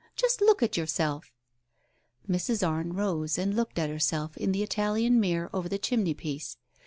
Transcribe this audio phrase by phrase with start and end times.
[0.15, 1.31] Just look at yourself!"
[2.27, 2.67] Mrs.
[2.67, 6.57] Arne rose and looked at herself in the Italian mirror over the chimney piece.